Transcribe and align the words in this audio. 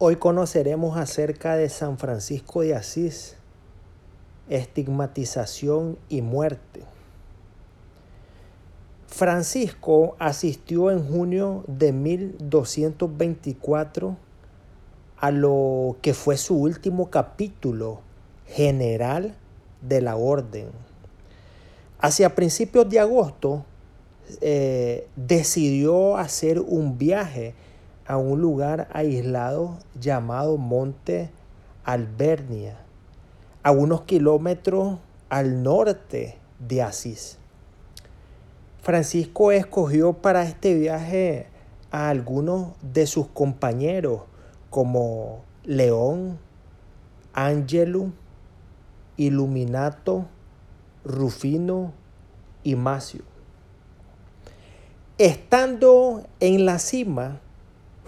Hoy 0.00 0.14
conoceremos 0.14 0.96
acerca 0.96 1.56
de 1.56 1.68
San 1.68 1.98
Francisco 1.98 2.60
de 2.60 2.76
Asís, 2.76 3.34
estigmatización 4.48 5.98
y 6.08 6.22
muerte. 6.22 6.82
Francisco 9.08 10.14
asistió 10.20 10.92
en 10.92 11.04
junio 11.04 11.64
de 11.66 11.90
1224 11.90 14.16
a 15.16 15.32
lo 15.32 15.96
que 16.00 16.14
fue 16.14 16.36
su 16.36 16.54
último 16.54 17.10
capítulo 17.10 18.00
general 18.46 19.34
de 19.82 20.00
la 20.00 20.14
orden. 20.14 20.68
Hacia 21.98 22.36
principios 22.36 22.88
de 22.88 23.00
agosto 23.00 23.64
eh, 24.42 25.08
decidió 25.16 26.18
hacer 26.18 26.60
un 26.60 26.98
viaje 26.98 27.56
a 28.08 28.16
un 28.16 28.40
lugar 28.40 28.88
aislado 28.92 29.78
llamado 30.00 30.56
Monte 30.56 31.30
Albernia, 31.84 32.78
a 33.62 33.70
unos 33.70 34.02
kilómetros 34.02 34.98
al 35.28 35.62
norte 35.62 36.38
de 36.58 36.82
Asís. 36.82 37.38
Francisco 38.80 39.52
escogió 39.52 40.14
para 40.14 40.42
este 40.44 40.74
viaje 40.74 41.48
a 41.90 42.08
algunos 42.08 42.68
de 42.80 43.06
sus 43.06 43.26
compañeros 43.26 44.22
como 44.70 45.42
León, 45.64 46.38
Ángelo, 47.34 48.12
Iluminato, 49.18 50.24
Rufino 51.04 51.92
y 52.62 52.74
Macio. 52.74 53.22
Estando 55.18 56.24
en 56.40 56.64
la 56.64 56.78
cima, 56.78 57.40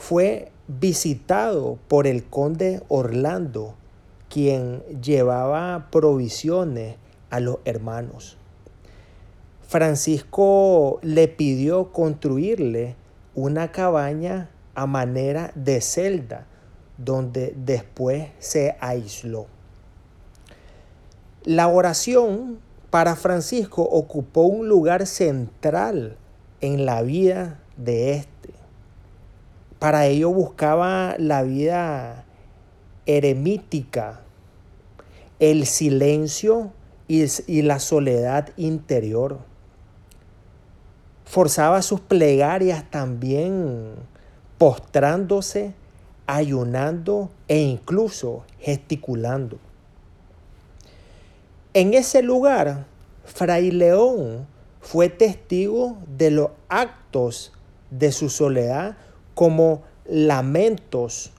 fue 0.01 0.51
visitado 0.67 1.79
por 1.87 2.07
el 2.07 2.25
conde 2.25 2.83
Orlando, 2.89 3.75
quien 4.31 4.81
llevaba 5.03 5.89
provisiones 5.93 6.97
a 7.29 7.39
los 7.39 7.59
hermanos. 7.67 8.39
Francisco 9.61 11.01
le 11.03 11.29
pidió 11.29 11.93
construirle 11.93 12.97
una 13.35 13.73
cabaña 13.73 14.49
a 14.75 14.87
manera 14.87 15.53
de 15.55 15.83
celda, 15.83 16.47
donde 16.97 17.53
después 17.55 18.31
se 18.39 18.77
aisló. 18.81 19.49
La 21.45 21.69
oración 21.69 22.59
para 22.89 23.17
Francisco 23.17 23.83
ocupó 23.83 24.45
un 24.45 24.67
lugar 24.67 25.07
central 25.07 26.17
en 26.63 26.87
la 26.87 27.03
vida 27.03 27.61
de 27.77 28.15
este. 28.15 28.40
Para 29.81 30.07
ello 30.07 30.29
buscaba 30.31 31.15
la 31.17 31.43
vida 31.43 32.27
eremítica, 33.07 34.21
el 35.39 35.65
silencio 35.65 36.71
y, 37.09 37.63
la 37.63 37.79
soledad 37.79 38.51
interior. 38.59 39.39
Forzaba 41.25 41.81
sus 41.81 41.99
plegarias 41.99 42.91
también 42.91 43.95
postrándose, 44.59 45.73
ayunando 46.27 47.31
e 47.49 47.61
incluso 47.63 48.45
gesticulando. 48.59 49.57
En 51.73 51.95
ese 51.95 52.23
lugar, 52.23 52.85
Fray 53.25 53.71
León 53.71 54.47
fue 54.83 55.09
testigo 55.09 55.97
de 56.19 56.33
los 56.33 56.51
actos 56.69 57.55
de 57.91 58.13
su 58.13 58.29
soledad 58.29 58.99
como 59.41 59.85
lamentos 60.05 61.33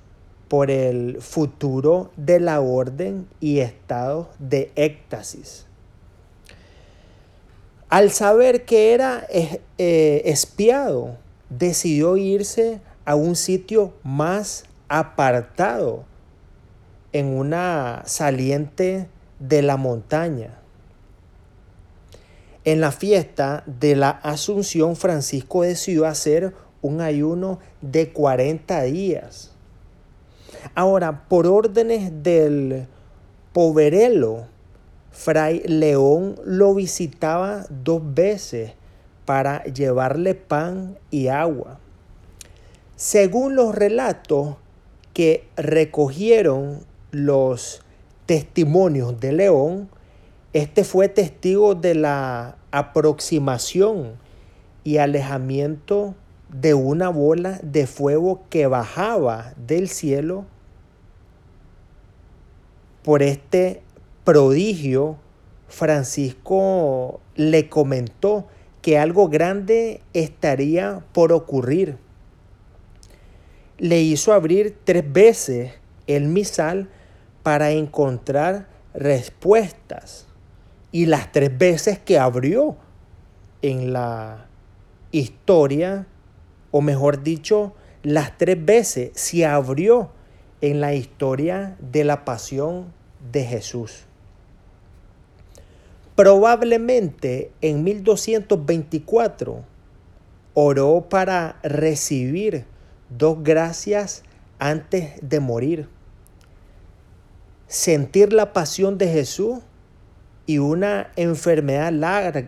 por 0.48 0.72
el 0.72 1.22
futuro 1.22 2.10
de 2.18 2.40
la 2.40 2.60
orden 2.60 3.28
y 3.40 3.60
estado 3.60 4.32
de 4.40 4.72
éxtasis. 4.76 5.68
Al 7.90 8.10
saber 8.10 8.66
que 8.66 8.96
era 8.96 9.28
eh, 9.30 9.62
eh, 9.78 10.24
espiado, 10.26 11.16
decidió 11.52 12.18
irse 12.18 12.82
a 13.06 13.14
un 13.14 13.36
sitio 13.36 13.94
más 14.02 14.64
apartado, 14.90 16.04
en 17.14 17.28
una 17.28 18.02
saliente 18.08 19.08
de 19.38 19.62
la 19.62 19.78
montaña. 19.78 20.58
En 22.64 22.82
la 22.82 22.92
fiesta 22.92 23.64
de 23.68 23.96
la 23.96 24.10
Asunción, 24.10 24.96
Francisco 24.96 25.62
decidió 25.62 26.08
hacer 26.08 26.56
un 26.82 27.02
ayuno 27.02 27.60
de 27.82 28.12
40 28.12 28.82
días. 28.84 29.52
Ahora, 30.76 31.28
por 31.28 31.48
órdenes 31.48 32.24
del 32.24 32.88
poverelo, 33.54 34.46
Fray 35.12 35.62
León 35.66 36.36
lo 36.46 36.74
visitaba 36.74 37.66
dos 37.70 38.02
veces 38.14 38.74
para 39.26 39.64
llevarle 39.66 40.36
pan 40.36 40.98
y 41.10 41.28
agua. 41.28 41.80
Según 42.96 43.56
los 43.56 43.76
relatos 43.76 44.56
que 45.14 45.48
recogieron 45.58 46.86
los 47.12 47.82
testimonios 48.26 49.20
de 49.20 49.32
León, 49.34 49.90
este 50.54 50.84
fue 50.84 51.10
testigo 51.10 51.76
de 51.76 51.96
la 51.96 52.58
aproximación 52.72 54.14
y 54.84 54.98
alejamiento 54.98 56.16
de 56.54 56.74
una 56.74 57.10
bola 57.10 57.60
de 57.64 57.88
fuego 57.88 58.44
que 58.50 58.68
bajaba 58.68 59.54
del 59.56 59.88
cielo 59.88 60.46
por 63.04 63.24
este 63.24 63.82
prodigio, 64.24 65.18
Francisco 65.68 67.22
le 67.36 67.70
comentó 67.70 68.48
que 68.82 69.00
algo 69.00 69.30
grande 69.30 70.02
estaría 70.14 71.04
por 71.14 71.32
ocurrir. 71.32 71.98
Le 73.78 74.02
hizo 74.02 74.34
abrir 74.34 74.78
tres 74.84 75.12
veces 75.12 75.74
el 76.08 76.28
misal 76.28 76.90
para 77.42 77.72
encontrar 77.72 78.68
respuestas. 78.94 80.28
Y 80.92 81.06
las 81.06 81.32
tres 81.32 81.58
veces 81.58 81.98
que 81.98 82.20
abrió 82.20 82.76
en 83.62 83.94
la 83.94 84.46
historia 85.12 86.06
o 86.72 86.82
mejor 86.82 87.24
dicho, 87.24 87.74
las 88.04 88.38
tres 88.38 88.64
veces 88.64 89.12
se 89.14 89.46
abrió 89.46 90.12
en 90.62 90.82
la 90.82 90.94
historia 90.94 91.78
de 91.80 92.04
la 92.04 92.26
pasión 92.26 92.94
de 93.32 93.44
Jesús. 93.46 94.06
Probablemente 96.16 97.52
en 97.62 97.84
1224 97.84 99.64
oró 100.54 101.08
para 101.10 101.60
recibir 101.64 102.66
dos 103.10 103.38
gracias 103.44 104.24
antes 104.60 105.14
de 105.22 105.40
morir. 105.40 105.90
Sentir 107.68 108.34
la 108.34 108.54
pasión 108.54 108.98
de 108.98 109.08
Jesús 109.08 109.60
y 110.46 110.58
una 110.58 111.12
enfermedad 111.16 111.92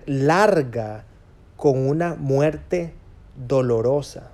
larga, 0.06 1.06
con 1.56 1.88
una 1.88 2.16
muerte 2.16 2.94
dolorosa. 3.36 4.32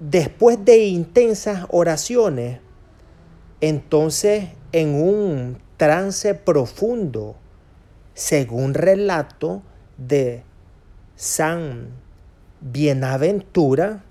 Después 0.00 0.64
de 0.64 0.86
intensas 0.86 1.66
oraciones, 1.70 2.60
entonces 3.60 4.50
en 4.72 4.94
un 4.94 5.58
trance 5.76 6.34
profundo, 6.34 7.36
según 8.14 8.74
relato 8.74 9.62
de 9.96 10.42
San 11.16 11.88
Bienaventura, 12.60 14.04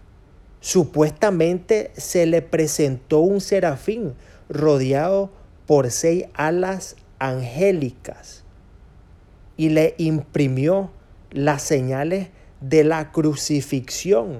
supuestamente 0.60 1.92
se 1.96 2.26
le 2.26 2.42
presentó 2.42 3.20
un 3.20 3.40
serafín 3.40 4.16
rodeado 4.50 5.30
por 5.66 5.92
seis 5.92 6.26
alas 6.34 6.96
angélicas 7.20 8.44
y 9.56 9.70
le 9.70 9.96
imprimió 9.98 10.92
las 11.32 11.62
señales 11.62 12.30
de 12.62 12.84
la 12.84 13.12
crucifixión 13.12 14.40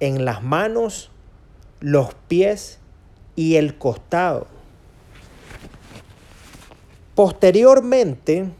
en 0.00 0.24
las 0.24 0.42
manos, 0.42 1.10
los 1.80 2.14
pies 2.28 2.78
y 3.36 3.56
el 3.56 3.76
costado. 3.76 4.46
Posteriormente, 7.14 8.50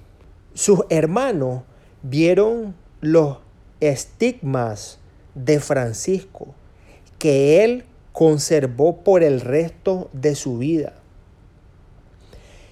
sus 0.54 0.80
hermanos 0.90 1.62
vieron 2.02 2.74
los 3.00 3.38
estigmas 3.80 4.98
de 5.34 5.60
Francisco 5.60 6.54
que 7.18 7.64
él 7.64 7.84
conservó 8.12 8.98
por 8.98 9.22
el 9.22 9.40
resto 9.40 10.10
de 10.12 10.34
su 10.34 10.58
vida. 10.58 10.99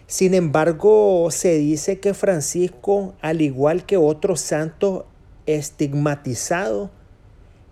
Sin 0.08 0.32
embargo, 0.32 1.28
se 1.30 1.58
dice 1.58 2.00
que 2.00 2.14
Francisco, 2.14 3.12
al 3.20 3.42
igual 3.42 3.84
que 3.84 3.98
otros 3.98 4.40
santos 4.40 5.04
estigmatizados, 5.44 6.88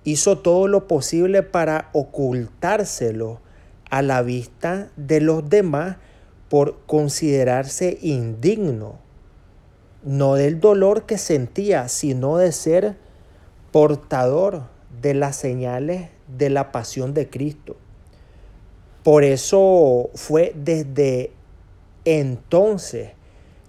hizo 0.05 0.37
todo 0.37 0.69
lo 0.69 0.87
posible 0.87 1.43
para 1.43 1.89
ocultárselo 1.95 3.41
a 3.89 4.03
la 4.03 4.21
vista 4.21 4.91
de 4.97 5.23
los 5.23 5.49
demás 5.49 5.97
por 6.51 6.85
considerarse 6.85 7.97
indigno, 8.03 8.99
no 10.05 10.35
del 10.35 10.61
dolor 10.61 11.07
que 11.07 11.17
sentía, 11.17 11.89
sino 11.89 12.37
de 12.37 12.53
ser 12.53 12.97
portador 13.73 14.65
de 15.01 15.15
las 15.15 15.37
señales 15.37 16.11
de 16.29 16.51
la 16.51 16.71
pasión 16.71 17.15
de 17.15 17.31
Cristo. 17.31 17.79
Por 19.03 19.25
eso 19.25 20.11
fue 20.15 20.53
desde 20.55 21.33
entonces 22.07 23.11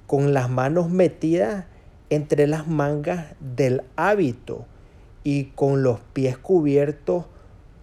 con 0.06 0.34
las 0.34 0.50
manos 0.50 0.89
metidas 0.89 1.66
entre 2.10 2.48
las 2.48 2.68
mangas 2.68 3.36
del 3.42 3.84
hábito 3.98 4.66
y 5.24 5.45
con 5.56 5.84
los 5.84 6.00
pies 6.13 6.38
cubiertos 6.38 7.25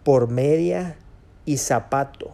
por 0.05 0.31
medias 0.31 0.95
y 1.45 1.59
zapatos. 1.59 2.31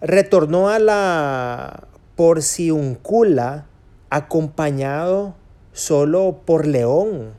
Retornó 0.00 0.68
a 0.68 0.78
la 0.78 1.88
Porciuncula 2.14 3.66
acompañado 4.10 5.34
solo 5.72 6.42
por 6.44 6.66
León. 6.66 7.32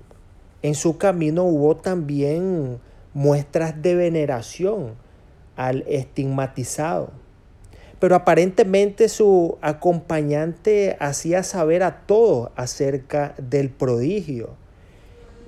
En 0.63 0.73
su 0.73 0.97
camino 0.97 1.43
hubo 1.43 1.77
también 1.77 2.79
muestras 3.13 3.81
de 3.81 3.95
veneración 3.95 4.95
al 5.55 5.83
estigmatizado. 5.87 7.24
Pero 8.05 8.17
aparentemente 8.17 9.09
su 9.09 9.57
acompañante 9.61 10.95
hacía 10.99 11.41
saber 11.41 11.81
a 11.81 12.05
todos 12.05 12.51
acerca 12.55 13.33
del 13.39 13.71
prodigio. 13.71 14.49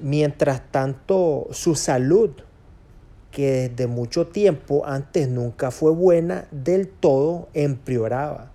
Mientras 0.02 0.64
tanto, 0.72 1.50
su 1.52 1.76
salud, 1.76 2.32
que 3.30 3.70
desde 3.70 3.86
mucho 3.86 4.26
tiempo 4.26 4.88
antes 4.88 5.30
nunca 5.30 5.70
fue 5.70 5.92
buena, 5.92 6.48
del 6.50 6.88
todo 6.88 7.48
empeoraba. 7.54 8.52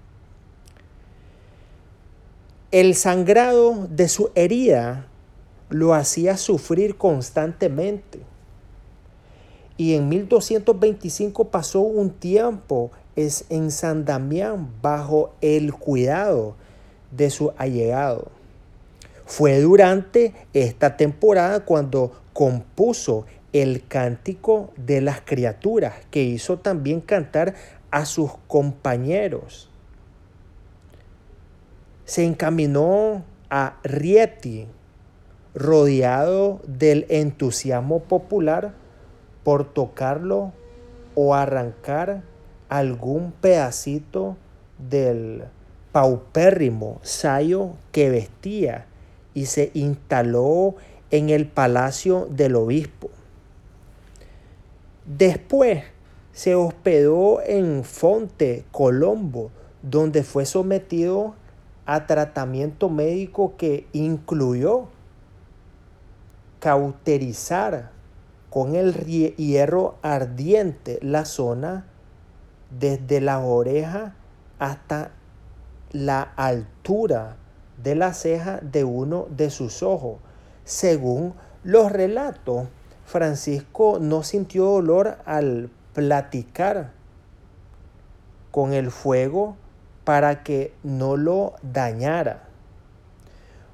El 2.73 2.97
sangrado 2.97 3.87
de 3.89 4.09
su 4.09 4.33
herida 4.35 5.07
lo 5.71 5.95
hacía 5.95 6.37
sufrir 6.39 6.97
constantemente. 6.97 8.19
Y 9.77 9.95
en 9.95 10.09
1225 10.09 11.51
pasó 11.51 11.83
un 11.83 12.11
tiempo 12.11 12.91
en 13.17 13.70
San 13.70 14.05
Damián 14.05 14.70
bajo 14.81 15.35
el 15.41 15.73
cuidado 15.75 16.55
de 17.11 17.31
su 17.31 17.53
allegado. 17.59 18.29
Fue 19.26 19.61
durante 19.61 20.35
esta 20.53 20.97
temporada 20.97 21.64
cuando 21.64 22.12
compuso 22.32 23.26
el 23.53 23.87
cántico 23.87 24.73
de 24.76 25.00
las 25.00 25.20
criaturas, 25.20 25.94
que 26.11 26.23
hizo 26.23 26.59
también 26.59 27.00
cantar 27.00 27.55
a 27.91 28.06
sus 28.06 28.32
compañeros. 28.47 29.69
Se 32.05 32.25
encaminó 32.25 33.25
a 33.50 33.79
Rieti, 33.85 34.67
rodeado 35.55 36.61
del 36.67 37.05
entusiasmo 37.11 38.00
popular 38.00 38.73
por 39.44 39.70
tocarlo 39.73 40.53
o 41.15 41.35
arrancar 41.35 42.23
algún 42.79 43.33
pedacito 43.33 44.39
del 44.79 45.45
paupérrimo 45.93 47.01
sayo 47.03 47.73
que 47.93 48.09
vestía 48.09 48.87
y 49.35 49.45
se 49.45 49.71
instaló 49.75 50.77
en 51.11 51.29
el 51.29 51.47
palacio 51.47 52.27
del 52.31 52.57
obispo. 52.57 53.11
Después 55.05 55.85
se 56.33 56.55
hospedó 56.55 57.43
en 57.43 57.85
Fonte, 57.85 58.65
Colombo, 58.73 59.51
donde 59.83 60.23
fue 60.23 60.47
sometido 60.47 61.35
a 61.85 62.07
tratamiento 62.07 62.89
médico 62.89 63.55
que 63.59 63.87
incluyó 63.93 64.87
cauterizar 66.59 67.91
con 68.49 68.77
el 68.77 68.95
hierro 68.95 69.97
ardiente 70.01 70.99
la 71.03 71.27
zona 71.27 71.92
desde 72.79 73.21
la 73.21 73.41
oreja 73.41 74.15
hasta 74.59 75.11
la 75.93 76.23
altura 76.23 77.37
de 77.83 77.95
la 77.95 78.15
ceja 78.15 78.61
de 78.63 78.85
uno 78.85 79.27
de 79.31 79.51
sus 79.51 79.83
ojos. 79.83 80.19
Según 80.65 81.35
los 81.65 81.91
relatos, 81.93 82.69
Francisco 83.05 83.99
no 84.01 84.23
sintió 84.23 84.67
dolor 84.67 85.19
al 85.27 85.71
platicar 85.93 86.93
con 88.51 88.73
el 88.73 88.91
fuego 88.91 89.57
para 90.05 90.43
que 90.43 90.73
no 90.83 91.17
lo 91.17 91.55
dañara. 91.63 92.45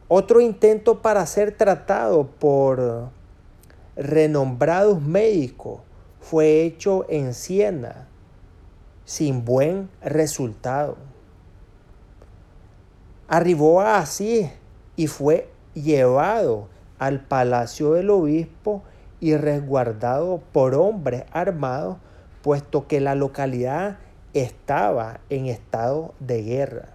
Otro 0.08 0.40
intento 0.40 1.02
para 1.02 1.24
ser 1.26 1.56
tratado 1.56 2.26
por 2.26 3.10
renombrados 3.96 5.02
médicos 5.02 5.80
fue 6.20 6.62
hecho 6.62 7.04
en 7.08 7.34
Siena 7.34 8.07
sin 9.08 9.46
buen 9.46 9.88
resultado. 10.02 10.98
Arribó 13.26 13.80
así 13.80 14.50
y 14.96 15.06
fue 15.06 15.48
llevado 15.72 16.68
al 16.98 17.24
palacio 17.24 17.94
del 17.94 18.10
obispo 18.10 18.82
y 19.18 19.34
resguardado 19.34 20.42
por 20.52 20.74
hombres 20.74 21.24
armados, 21.32 21.96
puesto 22.42 22.86
que 22.86 23.00
la 23.00 23.14
localidad 23.14 23.96
estaba 24.34 25.20
en 25.30 25.46
estado 25.46 26.12
de 26.20 26.42
guerra. 26.42 26.88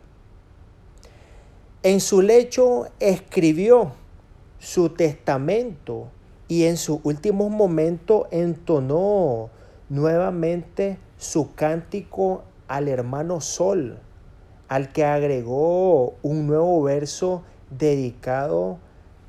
En 1.82 2.00
su 2.00 2.22
lecho 2.22 2.90
escribió 3.00 3.92
su 4.60 4.90
testamento 4.90 6.10
y 6.48 6.66
en 6.66 6.78
su 6.78 7.02
último 7.04 7.50
momento 7.50 8.28
entonó 8.30 9.50
nuevamente 9.90 11.00
su 11.24 11.56
cántico 11.56 12.44
al 12.68 12.90
hermano 12.90 13.40
Sol, 13.40 13.98
al 14.68 14.92
que 14.92 15.06
agregó 15.06 16.16
un 16.22 16.48
nuevo 16.48 16.84
verso 16.84 17.44
dedicado 17.70 18.78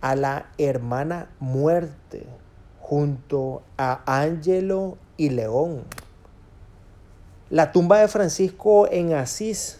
a 0.00 0.16
la 0.16 0.50
hermana 0.58 1.30
muerte, 1.38 2.26
junto 2.80 3.62
a 3.78 4.02
Ángelo 4.06 4.98
y 5.16 5.30
León. 5.30 5.84
La 7.48 7.70
tumba 7.70 8.00
de 8.00 8.08
Francisco 8.08 8.88
en 8.90 9.14
Asís, 9.14 9.78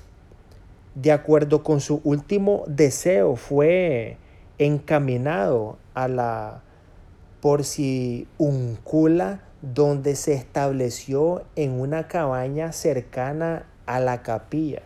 de 0.94 1.11
acuerdo 1.11 1.64
con 1.64 1.80
su 1.80 2.00
último 2.04 2.62
deseo, 2.68 3.35
fue 3.35 4.18
encaminado 4.59 5.78
a 5.94 6.06
la 6.06 6.62
Porciuncula 7.40 9.40
donde 9.73 10.14
se 10.14 10.35
estableció 10.35 11.44
en 11.56 11.80
una 11.80 12.06
cabaña 12.06 12.73
cercana 12.73 13.64
a 13.87 13.99
la 13.99 14.23
capilla. 14.23 14.83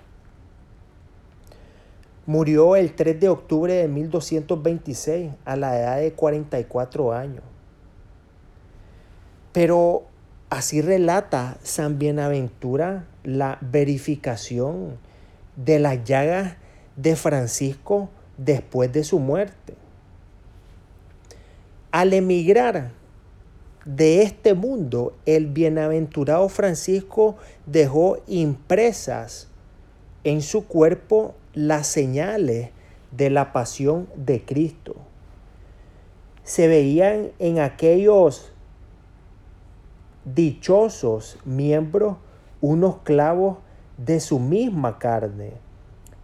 Murió 2.27 2.77
el 2.77 2.95
3 2.95 3.19
de 3.19 3.29
octubre 3.29 3.73
de 3.73 3.89
1226 3.89 5.33
a 5.45 5.57
la 5.57 5.77
edad 5.79 5.97
de 5.99 6.13
44 6.13 7.13
años. 7.13 7.43
Pero 9.53 10.05
así 10.51 10.81
relata 10.81 11.57
San 11.63 11.99
Bienaventura 11.99 13.07
la 13.25 13.59
verificación 13.61 14.99
de 15.57 15.81
las 15.81 16.05
llagas 16.05 16.57
de 16.95 17.17
Francisco 17.17 18.11
después 18.37 18.93
de 18.93 19.03
su 19.03 19.19
muerte. 19.19 19.75
Al 21.91 22.13
emigrar 22.13 22.93
de 23.89 24.21
este 24.21 24.53
mundo, 24.53 25.15
el 25.25 25.47
bienaventurado 25.47 26.51
Francisco 26.51 27.37
dejó 27.65 28.19
impresas 28.27 29.49
en 30.25 30.43
su 30.43 30.67
cuerpo 30.67 31.35
las 31.55 31.87
señales 31.87 32.69
de 33.13 33.31
la 33.31 33.51
pasión 33.55 34.07
de 34.15 34.45
Cristo. 34.45 34.95
Se 36.45 36.69
veían 36.69 37.31
en 37.39 37.61
aquellos 37.61 38.53
dichosos 40.27 41.39
miembros 41.47 42.19
unos 42.61 42.99
clavos 42.99 43.57
de 43.97 44.21
su 44.21 44.39
misma 44.39 44.99
carne, 44.99 45.55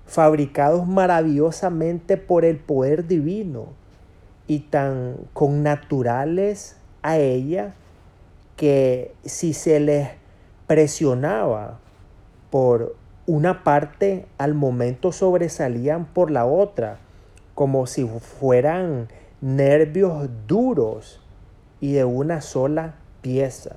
fabricados 0.04 0.86
maravillosamente 0.86 2.18
por 2.18 2.44
el 2.44 2.58
poder 2.58 3.06
divino 3.06 3.68
y 4.46 4.58
tan 4.60 5.16
connaturales 5.32 6.76
a 7.04 7.18
ella 7.18 7.74
que 8.56 9.14
si 9.24 9.52
se 9.52 9.78
les 9.78 10.08
presionaba 10.66 11.78
por 12.50 12.96
una 13.26 13.62
parte, 13.62 14.26
al 14.38 14.54
momento 14.54 15.12
sobresalían 15.12 16.06
por 16.06 16.30
la 16.30 16.46
otra, 16.46 16.98
como 17.54 17.86
si 17.86 18.06
fueran 18.06 19.08
nervios 19.42 20.30
duros 20.48 21.20
y 21.80 21.92
de 21.92 22.04
una 22.04 22.40
sola 22.40 22.94
pieza. 23.20 23.76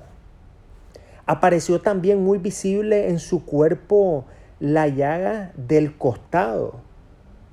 Apareció 1.26 1.82
también 1.82 2.24
muy 2.24 2.38
visible 2.38 3.10
en 3.10 3.18
su 3.18 3.44
cuerpo 3.44 4.24
la 4.58 4.88
llaga 4.88 5.52
del 5.56 5.98
costado, 5.98 6.80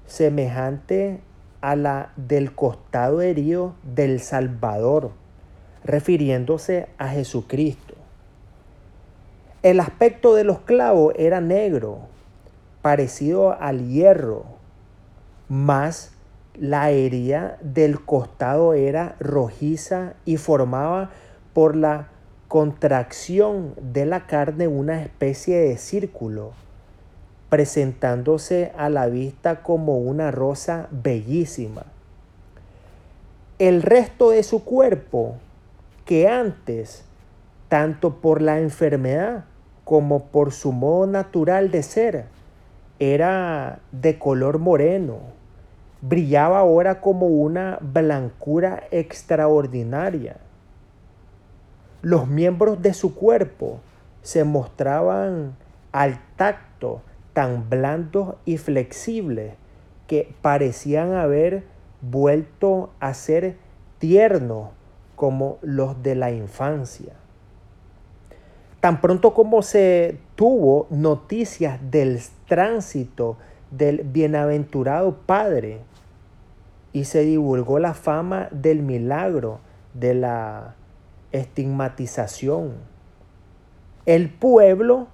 semejante 0.06 1.20
a 1.60 1.76
la 1.76 2.14
del 2.16 2.56
costado 2.56 3.22
herido 3.22 3.76
del 3.84 4.22
Salvador, 4.22 5.12
refiriéndose 5.86 6.88
a 6.98 7.08
Jesucristo. 7.08 7.94
El 9.64 9.80
aspecto 9.80 10.36
de 10.36 10.44
los 10.44 10.60
clavos 10.60 11.14
era 11.18 11.42
negro, 11.42 12.00
parecido 12.82 13.60
al 13.60 13.88
hierro, 13.88 14.46
más 15.48 16.12
la 16.56 16.90
herida 16.92 17.58
del 17.62 18.04
costado 18.04 18.74
era 18.74 19.16
rojiza 19.20 20.14
y 20.26 20.38
formaba 20.38 21.12
por 21.54 21.76
la 21.76 22.10
contracción 22.48 23.74
de 23.82 24.06
la 24.06 24.28
carne 24.28 24.68
una 24.68 25.02
especie 25.02 25.58
de 25.58 25.78
círculo, 25.78 26.52
presentándose 27.50 28.72
a 28.78 28.90
la 28.90 29.08
vista 29.08 29.62
como 29.62 29.98
una 29.98 30.32
rosa 30.32 30.88
bellísima. 30.92 31.86
El 33.58 33.82
resto 33.82 34.32
de 34.32 34.44
su 34.44 34.64
cuerpo, 34.64 35.38
que 36.06 36.28
antes, 36.28 37.04
tanto 37.68 38.22
por 38.22 38.42
la 38.42 38.60
enfermedad 38.60 39.46
como 39.84 40.28
por 40.28 40.52
su 40.52 40.72
modo 40.72 41.08
natural 41.08 41.72
de 41.72 41.84
ser, 41.84 42.26
era 43.00 43.80
de 43.92 44.18
color 44.20 44.60
moreno, 44.60 45.18
brillaba 46.02 46.60
ahora 46.60 47.02
como 47.02 47.28
una 47.28 47.80
blancura 47.82 48.84
extraordinaria. 48.92 50.38
Los 52.04 52.28
miembros 52.28 52.82
de 52.84 52.94
su 52.94 53.16
cuerpo 53.16 53.80
se 54.22 54.44
mostraban 54.44 55.56
al 55.92 56.20
tacto 56.36 57.02
tan 57.34 57.68
blandos 57.70 58.36
y 58.46 58.58
flexibles 58.58 59.54
que 60.08 60.36
parecían 60.44 61.14
haber 61.14 61.64
vuelto 62.02 62.92
a 63.00 63.16
ser 63.16 63.58
tiernos 63.98 64.70
como 65.16 65.58
los 65.62 66.02
de 66.04 66.16
la 66.16 66.32
infancia. 66.32 67.14
Tan 68.82 69.02
pronto 69.02 69.34
como 69.34 69.62
se 69.62 70.20
tuvo 70.36 70.88
noticias 70.90 71.80
del 71.90 72.20
tránsito 72.48 73.38
del 73.72 74.04
bienaventurado 74.04 75.18
Padre 75.26 75.80
y 76.94 77.06
se 77.06 77.22
divulgó 77.22 77.80
la 77.80 77.94
fama 77.94 78.48
del 78.52 78.82
milagro 78.82 79.60
de 79.94 80.14
la 80.14 80.76
estigmatización. 81.32 82.74
El 84.06 84.30
pueblo 84.30 85.08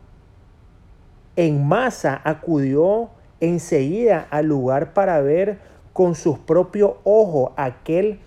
en 1.35 1.65
masa 1.65 2.21
acudió 2.23 3.09
enseguida 3.39 4.27
al 4.29 4.47
lugar 4.47 4.93
para 4.93 5.21
ver 5.21 5.59
con 5.93 6.15
sus 6.15 6.37
propios 6.37 6.93
ojos 7.03 7.51
aquel 7.55 8.19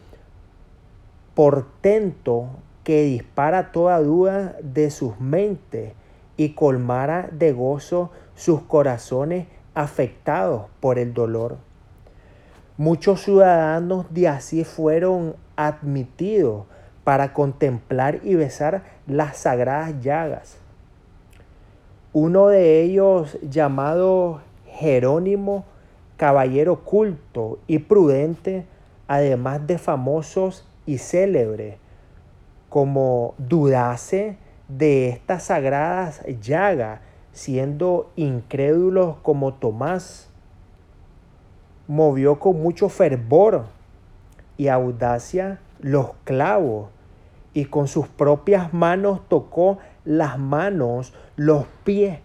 portento 1.34 2.48
que 2.84 3.02
dispara 3.02 3.72
toda 3.72 3.98
duda 4.00 4.56
de 4.62 4.90
sus 4.90 5.18
mentes 5.18 5.94
y 6.36 6.50
colmara 6.50 7.28
de 7.32 7.52
gozo 7.52 8.10
sus 8.34 8.62
corazones 8.62 9.46
afectados 9.74 10.66
por 10.80 10.98
el 10.98 11.14
dolor. 11.14 11.56
Muchos 12.76 13.22
ciudadanos 13.22 14.06
de 14.12 14.28
así 14.28 14.64
fueron 14.64 15.36
admitidos 15.56 16.66
para 17.04 17.32
contemplar 17.32 18.20
y 18.22 18.34
besar 18.34 18.82
las 19.06 19.38
sagradas 19.38 20.00
llagas. 20.00 20.58
Uno 22.12 22.48
de 22.48 22.82
ellos, 22.82 23.38
llamado 23.42 24.40
Jerónimo, 24.66 25.64
caballero 26.16 26.84
culto 26.84 27.58
y 27.66 27.80
prudente, 27.80 28.66
además 29.06 29.66
de 29.66 29.78
famosos 29.78 30.66
y 30.86 30.98
célebres, 30.98 31.76
como 32.68 33.34
dudase 33.38 34.36
de 34.68 35.08
estas 35.08 35.44
sagradas 35.44 36.22
llagas, 36.40 37.00
siendo 37.32 38.10
incrédulos 38.16 39.16
como 39.22 39.54
Tomás, 39.54 40.28
movió 41.86 42.38
con 42.38 42.62
mucho 42.62 42.88
fervor 42.88 43.66
y 44.56 44.68
audacia 44.68 45.60
los 45.80 46.12
clavos 46.24 46.88
y 47.52 47.66
con 47.66 47.88
sus 47.88 48.08
propias 48.08 48.72
manos 48.72 49.20
tocó 49.28 49.78
las 50.04 50.38
manos, 50.38 51.12
los 51.36 51.66
pies 51.84 52.20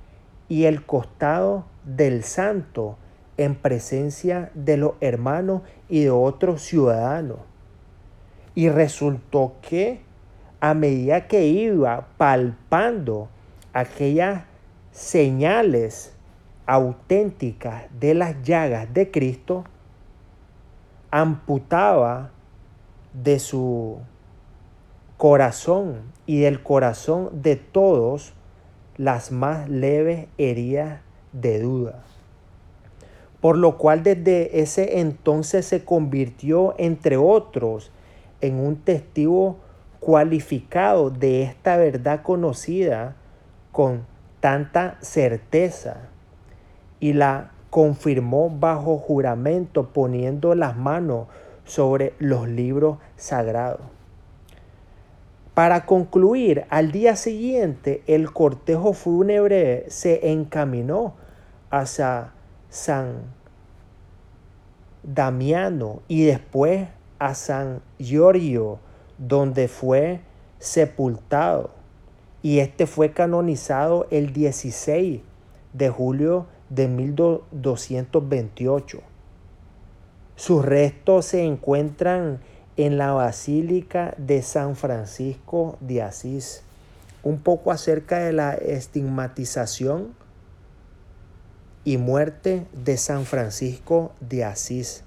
y 0.48 0.66
el 0.66 0.86
costado 0.86 1.66
del 1.86 2.24
santo 2.24 2.98
en 3.38 3.56
presencia 3.56 4.51
de 4.54 4.78
los 4.78 4.94
hermanos 5.00 5.62
y 5.88 6.04
de 6.04 6.12
otros 6.12 6.62
ciudadanos. 6.62 7.49
Y 8.60 8.68
resultó 8.68 9.54
que 9.62 10.01
a 10.60 10.74
medida 10.74 11.28
que 11.28 11.48
iba 11.48 12.08
palpando 12.18 13.30
aquellas 13.72 14.44
señales 14.92 16.13
auténticas 16.66 17.84
de 18.01 18.16
las 18.16 18.44
llagas 18.44 18.94
de 18.94 19.12
Cristo, 19.12 19.63
amputaba 21.10 22.32
de 23.13 23.39
su 23.39 24.00
corazón 25.16 26.01
y 26.25 26.42
del 26.42 26.62
corazón 26.62 27.42
de 27.42 27.56
todos 27.56 28.34
las 28.98 29.32
más 29.32 29.70
leves 29.70 30.28
heridas 30.38 31.00
de 31.32 31.62
duda. 31.62 32.04
Por 33.39 33.58
lo 33.58 33.78
cual 33.78 34.04
desde 34.04 34.60
ese 34.60 35.00
entonces 35.00 35.66
se 35.66 35.86
convirtió, 35.86 36.75
entre 36.78 37.16
otros, 37.16 37.94
en 38.41 38.60
un 38.60 38.77
testigo 38.77 39.58
cualificado 40.00 41.10
de 41.10 41.43
esta 41.43 41.77
verdad 41.77 42.22
conocida 42.24 43.15
con 43.72 44.05
tanta 44.39 44.98
certeza 45.01 45.98
y 47.00 47.13
la 47.13 47.51
confirmó 47.69 48.50
bajo 48.50 48.98
juramento 48.98 49.89
poniendo 49.89 50.55
las 50.55 50.75
manos 50.75 51.27
sobre 51.65 52.13
los 52.19 52.48
libros 52.48 52.98
sagrados. 53.15 53.81
Para 55.53 55.86
concluir, 55.86 56.65
al 56.69 56.91
día 56.91 57.15
siguiente 57.15 58.01
el 58.08 58.31
cortejo 58.31 58.93
fúnebre 58.93 59.86
se 59.89 60.31
encaminó 60.31 61.15
hacia 61.69 62.31
San 62.69 63.24
Damiano 65.03 66.01
y 66.08 66.25
después 66.25 66.88
a 67.20 67.36
San 67.36 67.82
Giorgio, 68.00 68.80
donde 69.18 69.68
fue 69.68 70.22
sepultado. 70.58 71.72
Y 72.42 72.60
este 72.60 72.88
fue 72.88 73.12
canonizado 73.12 74.08
el 74.12 74.32
16 74.34 75.22
de 75.74 75.90
julio 75.90 76.48
de 76.70 76.88
1228. 76.88 79.02
Sus 80.36 80.64
restos 80.64 81.26
se 81.26 81.44
encuentran 81.44 82.40
en 82.78 82.98
la 82.98 83.12
Basílica 83.12 84.14
de 84.18 84.42
San 84.42 84.78
Francisco 84.78 85.78
de 85.82 86.02
Asís. 86.02 86.64
Un 87.24 87.40
poco 87.40 87.74
acerca 87.74 88.20
de 88.20 88.32
la 88.32 88.54
estigmatización 88.54 90.16
y 91.84 91.98
muerte 91.98 92.66
de 92.72 92.96
San 92.96 93.26
Francisco 93.26 94.14
de 94.22 94.46
Asís. 94.46 95.04